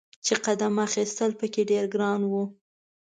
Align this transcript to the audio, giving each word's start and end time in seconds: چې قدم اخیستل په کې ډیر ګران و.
چې 0.25 0.33
قدم 0.45 0.73
اخیستل 0.87 1.31
په 1.39 1.45
کې 1.53 1.61
ډیر 1.71 1.83
ګران 1.93 2.21
و. 2.31 2.33